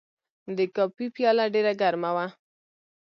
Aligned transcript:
د 0.57 0.59
کافي 0.75 1.05
پیاله 1.15 1.45
ډېر 1.53 1.67
ګرمه 1.81 2.11
وه. 2.15 2.27